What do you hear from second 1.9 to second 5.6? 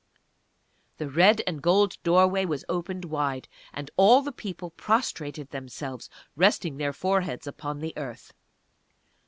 doorway was opened wide, and all the people prostrated